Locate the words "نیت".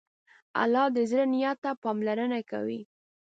1.33-1.57